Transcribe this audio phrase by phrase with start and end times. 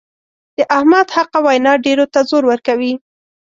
[0.57, 2.93] د احمد حقه وینا ډېرو ته زور ورکوي.